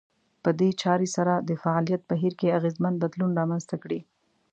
[0.43, 3.99] په دې چارې سره د فعاليت بهير کې اغېزمن بدلون رامنځته کړي.